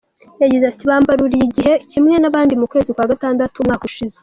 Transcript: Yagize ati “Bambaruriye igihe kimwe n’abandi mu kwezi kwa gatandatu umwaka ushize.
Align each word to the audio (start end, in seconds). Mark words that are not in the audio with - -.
Yagize 0.41 0.63
ati 0.67 0.83
“Bambaruriye 0.89 1.43
igihe 1.49 1.73
kimwe 1.91 2.15
n’abandi 2.19 2.53
mu 2.59 2.65
kwezi 2.71 2.89
kwa 2.95 3.09
gatandatu 3.11 3.55
umwaka 3.59 3.83
ushize. 3.89 4.17